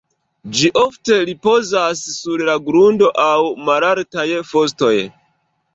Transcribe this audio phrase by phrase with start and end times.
[0.59, 3.31] Ĝi ofte ripozas sur la grundo aŭ
[3.69, 4.95] malaltaj fostoj.